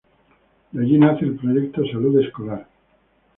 De 0.71 0.79
allí 0.81 0.97
nace 0.97 1.25
el 1.25 1.35
Proyecto 1.35 1.83
"Salud 1.85 2.19
Escolar. 2.21 2.67